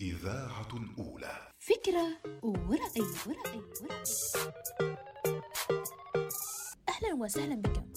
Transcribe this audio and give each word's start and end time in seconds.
إذاعة 0.00 0.68
أولى. 0.98 1.48
فكرة 1.58 2.06
ورأي 2.42 3.00
ورأي 3.26 3.60
ورأي. 3.60 3.62
أهلا 6.88 7.14
وسهلا 7.18 7.54
بكم. 7.54 7.92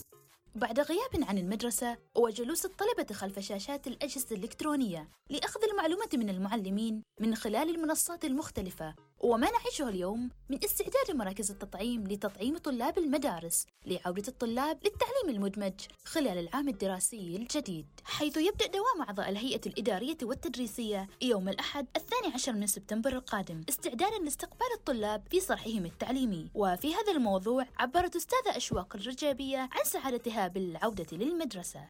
بعد 0.55 0.79
غياب 0.79 1.29
عن 1.29 1.37
المدرسة 1.37 1.97
وجلوس 2.15 2.65
الطلبة 2.65 3.13
خلف 3.13 3.39
شاشات 3.39 3.87
الأجهزة 3.87 4.35
الإلكترونية 4.35 5.09
لأخذ 5.29 5.59
المعلومة 5.63 6.09
من 6.13 6.29
المعلمين 6.29 7.03
من 7.19 7.35
خلال 7.35 7.69
المنصات 7.75 8.25
المختلفة 8.25 8.95
وما 9.23 9.47
نعيشه 9.51 9.89
اليوم 9.89 10.29
من 10.49 10.63
استعداد 10.63 11.11
مراكز 11.15 11.51
التطعيم 11.51 12.07
لتطعيم 12.07 12.57
طلاب 12.57 12.97
المدارس 12.97 13.65
لعودة 13.85 14.23
الطلاب 14.27 14.79
للتعليم 14.83 15.29
المدمج 15.29 15.73
خلال 16.05 16.37
العام 16.37 16.69
الدراسي 16.69 17.35
الجديد 17.35 17.87
حيث 18.03 18.37
يبدأ 18.37 18.67
دوام 18.67 19.01
أعضاء 19.07 19.29
الهيئة 19.29 19.61
الإدارية 19.65 20.17
والتدريسية 20.23 21.07
يوم 21.21 21.49
الأحد 21.49 21.87
الثاني 21.95 22.33
عشر 22.33 22.53
من 22.53 22.67
سبتمبر 22.67 23.13
القادم 23.13 23.63
استعدادا 23.69 24.17
لاستقبال 24.23 24.67
الطلاب 24.75 25.23
في 25.29 25.39
صرحهم 25.39 25.85
التعليمي. 25.85 26.49
وفي 26.53 26.95
هذا 26.95 27.11
الموضوع 27.11 27.65
عبرت 27.77 28.15
أستاذة 28.15 28.57
أشواق 28.57 28.95
الرجابية 28.95 29.57
عن 29.57 29.83
سعادتها 29.83 30.47
بالعودة 30.47 31.07
للمدرسة. 31.11 31.89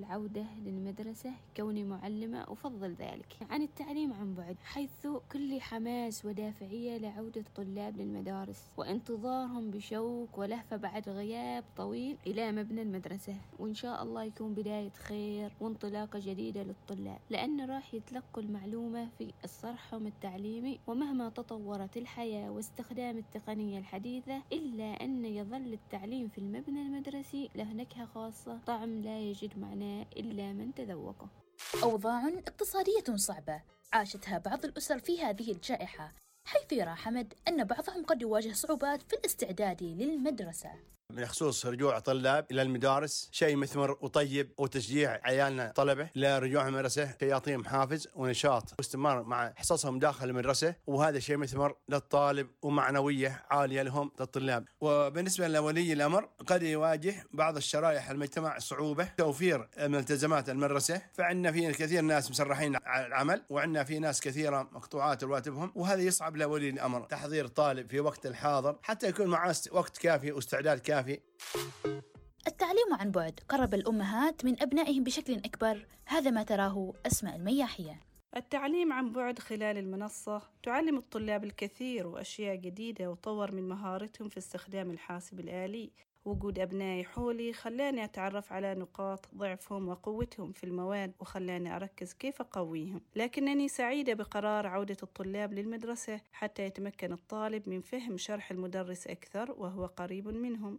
العودة 0.00 0.44
للمدرسة 0.64 1.32
كوني 1.56 1.84
معلمة 1.84 2.42
أفضل 2.52 2.92
ذلك. 2.94 3.36
عن 3.50 3.62
التعليم 3.62 4.12
عن 4.12 4.34
بعد 4.34 4.56
حيث 4.64 5.06
كل 5.32 5.60
حماس 5.60 6.24
ودافعية 6.24 6.96
لعودة 6.98 7.40
الطلاب 7.40 7.96
للمدارس 7.96 8.66
وانتظارهم 8.76 9.70
بشوق 9.70 10.38
ولهفة 10.38 10.76
بعد 10.76 11.08
غياب 11.08 11.64
طويل 11.76 12.16
إلى 12.26 12.52
مبنى 12.52 12.82
المدرسة. 12.82 13.34
وإن 13.58 13.74
شاء 13.74 14.02
الله 14.02 14.24
يكون 14.24 14.54
بداية 14.54 14.90
خير 14.90 15.52
وانطلاقة 15.60 16.18
جديدة 16.18 16.62
للطلاب 16.62 17.18
لأن 17.30 17.60
راح 17.70 17.94
يتلقوا 17.94 18.42
المعلومة 18.42 19.08
في 19.18 19.32
الصرحهم 19.44 20.06
التعليمي 20.06 20.78
ومهما 20.86 21.28
تطورت 21.28 21.96
الحياة 21.96 22.50
واستخدام 22.50 23.18
التقنية 23.18 23.78
الحديثة 23.78 24.42
إلا 24.52 25.04
أن 25.04 25.24
يظل 25.24 25.72
التعليم 25.72 26.28
في 26.28 26.38
المبنى 26.38 26.82
المدرسي 26.82 27.48
له 27.54 27.72
نكهة 27.72 28.04
خاصة 28.06 28.58
طعم 28.66 29.00
لا 29.02 29.20
يجد 29.20 29.58
معناه 29.80 30.06
إلا 30.16 30.52
من 30.52 30.74
تذوقه. 30.74 31.28
أوضاع 31.82 32.28
اقتصادية 32.28 33.16
صعبة. 33.16 33.62
عاشتها 33.92 34.38
بعض 34.38 34.64
الأسر 34.64 34.98
في 34.98 35.22
هذه 35.22 35.52
الجائحة 35.52 36.12
حيث 36.44 36.72
يرى 36.72 36.94
حمد 36.94 37.34
أن 37.48 37.64
بعضهم 37.64 38.04
قد 38.04 38.22
يواجه 38.22 38.52
صعوبات 38.52 39.02
في 39.02 39.12
الاستعداد 39.16 39.82
للمدرسة. 39.82 40.70
بخصوص 41.10 41.66
رجوع 41.66 41.98
طلاب 41.98 42.46
إلى 42.50 42.62
المدارس 42.62 43.28
شيء 43.32 43.56
مثمر 43.56 43.96
وطيب 44.00 44.52
وتشجيع 44.58 45.20
عيالنا 45.24 45.72
طلبه 45.74 46.08
لرجوع 46.16 46.68
المدرسة 46.68 47.04
كي 47.04 47.26
يعطيهم 47.26 47.64
حافز 47.64 48.08
ونشاط 48.14 48.74
واستمرار 48.78 49.22
مع 49.22 49.52
حصصهم 49.56 49.98
داخل 49.98 50.28
المدرسة 50.28 50.74
وهذا 50.86 51.18
شيء 51.18 51.36
مثمر 51.36 51.74
للطالب 51.88 52.46
ومعنوية 52.62 53.42
عالية 53.50 53.82
لهم 53.82 54.10
للطلاب. 54.20 54.64
وبالنسبة 54.80 55.48
لولي 55.48 55.92
الأمر 55.92 56.28
قد 56.46 56.62
يواجه 56.62 57.24
بعض 57.32 57.56
الشرائح 57.56 58.10
المجتمع 58.10 58.58
صعوبة 58.58 59.04
توفير 59.16 59.68
ملتزمات 59.78 60.48
المدرسة 60.48 61.02
فعندنا 61.12 61.52
في 61.52 61.72
كثير 61.72 62.02
ناس 62.02 62.30
مسرحين 62.30 62.76
على 62.84 63.06
العمل 63.06 63.42
وعندنا 63.50 63.84
في 63.84 63.98
ناس 63.98 64.20
كثيرة 64.20 64.62
مقطوعات 64.72 65.24
رواتبهم 65.24 65.72
وهذا 65.74 66.02
يصعب 66.02 66.36
لولي 66.36 66.68
الأمر. 66.68 67.00
تحضير 67.06 67.46
طالب 67.46 67.90
في 67.90 68.00
وقت 68.00 68.26
الحاضر 68.26 68.76
حتى 68.82 69.08
يكون 69.08 69.26
معاه 69.26 69.54
وقت 69.72 69.98
كافي 69.98 70.32
واستعداد 70.32 70.78
كافي 70.78 70.99
كافي 71.00 71.20
التعليم 72.46 72.94
عن 73.00 73.10
بعد. 73.10 73.40
قرب 73.48 73.74
الأمهات 73.74 74.44
من 74.44 74.62
أبنائهم 74.62 75.04
بشكل 75.04 75.34
أكبر. 75.34 75.86
هذا 76.06 76.30
ما 76.30 76.42
تراه 76.42 76.92
أسماء 77.06 77.36
المياحية. 77.36 78.00
التعليم 78.36 78.92
عن 78.92 79.12
بعد 79.12 79.38
خلال 79.38 79.78
المنصة 79.78 80.42
تعلم 80.62 80.98
الطلاب 80.98 81.44
الكثير 81.44 82.06
وأشياء 82.06 82.56
جديدة 82.56 83.10
وطور 83.10 83.52
من 83.52 83.68
مهارتهم 83.68 84.28
في 84.28 84.38
استخدام 84.38 84.90
الحاسب 84.90 85.40
الآلي. 85.40 85.90
وجود 86.24 86.58
أبنائي 86.58 87.04
حولي 87.04 87.52
خلاني 87.52 88.04
أتعرف 88.04 88.52
على 88.52 88.74
نقاط 88.74 89.28
ضعفهم 89.34 89.88
وقوتهم 89.88 90.52
في 90.52 90.64
المواد 90.64 91.12
وخلاني 91.20 91.76
أركز 91.76 92.12
كيف 92.12 92.40
أقويهم. 92.40 93.00
لكنني 93.16 93.68
سعيدة 93.68 94.14
بقرار 94.14 94.66
عودة 94.66 94.96
الطلاب 95.02 95.52
للمدرسة 95.52 96.20
حتى 96.32 96.62
يتمكن 96.62 97.12
الطالب 97.12 97.68
من 97.68 97.80
فهم 97.80 98.16
شرح 98.16 98.50
المدرس 98.50 99.06
أكثر 99.06 99.52
وهو 99.52 99.86
قريب 99.86 100.28
منهم. 100.28 100.78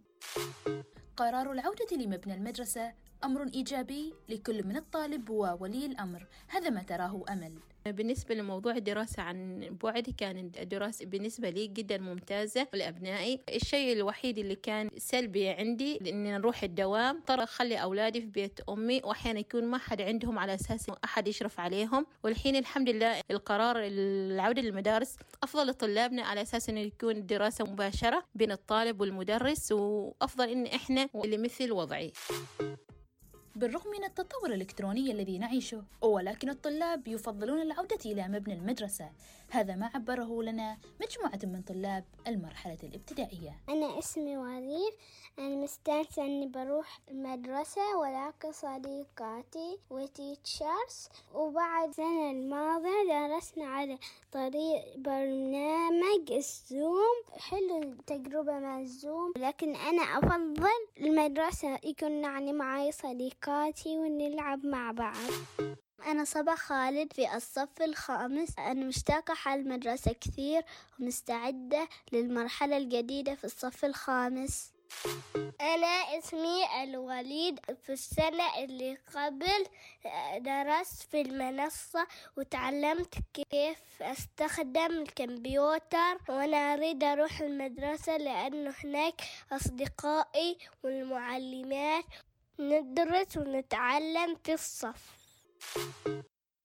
قرار 1.16 1.52
العودة 1.52 1.96
لمبنى 1.96 2.34
المدرسة 2.34 2.92
أمر 3.24 3.50
إيجابي 3.54 4.14
لكل 4.28 4.66
من 4.66 4.76
الطالب 4.76 5.30
وولي 5.30 5.86
الأمر. 5.86 6.26
هذا 6.48 6.70
ما 6.70 6.82
تراه 6.82 7.24
أمل. 7.30 7.52
بالنسبة 7.86 8.34
لموضوع 8.34 8.76
الدراسة 8.76 9.22
عن 9.22 9.68
بعد 9.82 10.14
كان 10.18 10.50
الدراسة 10.60 11.06
بالنسبة 11.06 11.50
لي 11.50 11.66
جدا 11.66 11.98
ممتازة 11.98 12.66
لأبنائي. 12.72 13.40
الشيء 13.48 13.92
الوحيد 13.92 14.38
اللي 14.38 14.54
كان 14.54 14.90
سلبي 14.96 15.48
عندي 15.48 16.10
إني 16.10 16.32
نروح 16.32 16.62
الدوام. 16.62 17.20
ترى 17.26 17.42
أخلي 17.42 17.76
أولادي 17.76 18.20
في 18.20 18.26
بيت 18.26 18.60
أمي 18.68 19.00
وأحيانا 19.04 19.40
يكون 19.40 19.64
ما 19.64 19.78
حد 19.78 20.02
عندهم 20.02 20.38
على 20.38 20.54
أساس 20.54 20.90
أحد 21.04 21.28
يشرف 21.28 21.60
عليهم. 21.60 22.06
والحين 22.24 22.56
الحمد 22.56 22.88
لله 22.88 23.20
القرار 23.30 23.76
العودة 23.78 24.62
للمدارس 24.62 25.16
أفضل 25.42 25.66
لطلابنا 25.66 26.22
على 26.22 26.42
أساس 26.42 26.68
إنه 26.68 26.80
يكون 26.80 27.26
دراسة 27.26 27.64
مباشرة 27.64 28.24
بين 28.34 28.52
الطالب 28.52 29.00
والمدرس 29.00 29.72
وأفضل 29.72 30.48
إن 30.48 30.66
إحنا 30.66 31.08
اللي 31.14 31.38
مثل 31.38 31.72
وضعي. 31.72 32.12
بالرغم 33.56 33.90
من 33.90 34.04
التطور 34.04 34.46
الإلكتروني 34.46 35.12
الذي 35.12 35.38
نعيشه 35.38 35.82
ولكن 36.02 36.50
الطلاب 36.50 37.08
يفضلون 37.08 37.60
العودة 37.60 37.98
إلى 38.06 38.28
مبنى 38.28 38.54
المدرسة. 38.54 39.10
هذا 39.50 39.74
ما 39.74 39.90
عبره 39.94 40.42
لنا 40.42 40.78
مجموعة 41.00 41.38
من 41.44 41.62
طلاب 41.62 42.04
المرحلة 42.26 42.78
الابتدائية. 42.82 43.56
أنا 43.68 43.98
اسمي 43.98 44.36
وريف 44.36 44.94
أنا 45.38 45.56
مستانسة 45.56 46.24
أني 46.24 46.46
بروح 46.46 47.00
المدرسة 47.10 47.96
ولاقي 47.98 48.52
صديقاتي 48.52 49.78
وتيتشرز 49.90 51.08
وبعد 51.34 51.88
السنة 51.88 52.30
الماضية 52.30 53.28
درسنا 53.28 53.64
على 53.66 53.98
طريق 54.32 54.96
برنامج 54.96 56.32
الزوم. 56.32 57.22
حلو 57.38 57.82
التجربة 57.82 58.58
مع 58.58 58.80
الزوم 58.80 59.32
لكن 59.36 59.76
أنا 59.76 60.02
أفضل 60.02 60.68
المدرسة 61.00 61.78
يكون 61.84 62.12
يعني 62.12 62.52
معي 62.52 62.92
صديق 62.92 63.41
صديقاتي 63.42 63.98
ونلعب 63.98 64.66
مع 64.66 64.92
بعض. 64.92 65.30
أنا 66.06 66.24
صبا 66.24 66.54
خالد 66.54 67.12
في 67.12 67.36
الصف 67.36 67.82
الخامس. 67.82 68.58
أنا 68.58 68.86
مشتاقة 68.86 69.34
على 69.46 69.60
المدرسة 69.60 70.12
كثير 70.12 70.62
ومستعدة 71.00 71.88
للمرحلة 72.12 72.76
الجديدة 72.76 73.34
في 73.34 73.44
الصف 73.44 73.84
الخامس. 73.84 74.72
أنا 75.60 76.18
اسمي 76.18 76.82
الوليد. 76.82 77.60
في 77.82 77.92
السنة 77.92 78.58
اللي 78.58 78.98
قبل 79.14 79.66
درست 80.38 81.02
في 81.02 81.20
المنصة 81.20 82.06
وتعلمت 82.36 83.14
كيف 83.34 84.02
أستخدم 84.02 84.90
الكمبيوتر. 84.90 86.18
وأنا 86.28 86.74
أريد 86.74 87.04
أروح 87.04 87.40
المدرسة 87.40 88.16
لأنه 88.16 88.74
هناك 88.84 89.22
أصدقائي 89.52 90.58
والمعلمات 90.84 92.04
ندرس 92.68 93.36
ونتعلم 93.36 94.36
في 94.44 94.54
الصف. 94.54 95.22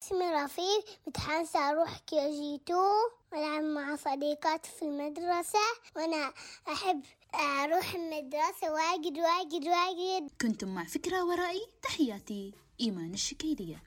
اسمي 0.04 0.30
رفيق 0.44 0.86
متحمسة 1.08 1.70
أروح 1.70 1.98
KG 1.98 2.32
two 2.32 2.92
وألعب 3.32 3.64
مع 3.64 3.96
صديقاتي 3.96 4.70
في 4.70 4.82
المدرسة. 4.82 5.60
وأنا 5.96 6.34
أحب 6.68 7.02
أروح 7.34 7.94
المدرسة 7.96 8.72
واجد 8.74 9.18
واجد 9.18 9.68
واجد. 9.68 10.32
كنتم 10.42 10.76
مع 10.76 10.84
فكرة 10.84 11.26
ورائي؟ 11.26 11.68
تحياتي. 11.82 12.54
إيمان 12.80 13.14
الشكيرية 13.14 13.84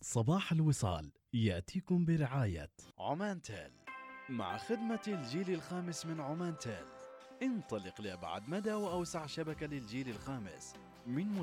صباح 0.00 0.52
الوصال. 0.52 1.12
يأتيكم 1.34 2.04
برعاية. 2.04 2.70
عمان 2.98 3.42
تيل. 3.42 3.72
مع 4.28 4.58
خدمة 4.58 5.02
الجيل 5.08 5.50
الخامس 5.50 6.06
من 6.06 6.20
عمان 6.20 6.58
تيل. 6.58 7.01
انطلق 7.42 8.00
لأبعد 8.00 8.48
مدى 8.48 8.72
وأوسع 8.72 9.26
شبكة 9.26 9.66
للجيل 9.66 10.08
الخامس. 10.08 10.74
من 11.06 11.38